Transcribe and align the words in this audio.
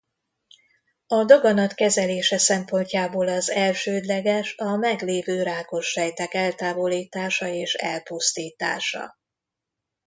A 1.07 1.23
daganat 1.25 1.73
kezelése 1.73 2.37
szempontjából 2.37 3.27
az 3.27 3.49
elsődleges 3.49 4.57
a 4.57 4.75
meglévő 4.75 5.43
rákos 5.43 5.87
sejtek 5.91 6.33
eltávolítása 6.33 7.47
és 7.47 7.73
elpusztítása. 7.73 9.17